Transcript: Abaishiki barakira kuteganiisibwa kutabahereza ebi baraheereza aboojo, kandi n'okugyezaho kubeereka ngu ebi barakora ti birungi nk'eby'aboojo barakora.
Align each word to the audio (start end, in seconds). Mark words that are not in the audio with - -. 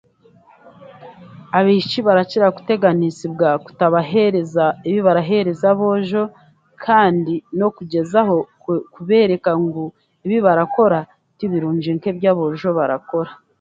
Abaishiki 1.57 1.99
barakira 2.07 2.47
kuteganiisibwa 2.57 3.47
kutabahereza 3.65 4.65
ebi 4.89 4.99
baraheereza 5.07 5.65
aboojo, 5.73 6.23
kandi 6.85 7.33
n'okugyezaho 7.57 8.37
kubeereka 8.93 9.51
ngu 9.63 9.83
ebi 10.25 10.37
barakora 10.45 10.99
ti 11.37 11.45
birungi 11.51 11.89
nk'eby'aboojo 11.95 12.69
barakora. 12.79 13.31